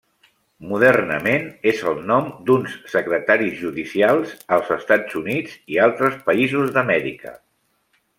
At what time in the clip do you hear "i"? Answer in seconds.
5.75-5.79